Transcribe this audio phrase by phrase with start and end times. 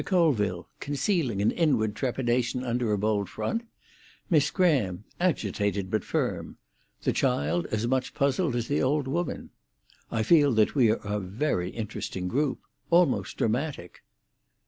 [0.03, 3.67] Colville concealing an inward trepidation under a bold front;
[4.31, 6.57] Miss Graham agitated but firm;
[7.03, 9.51] the child as much puzzled as the old woman.
[10.09, 14.01] I feel that we are a very interesting group—almost dramatic."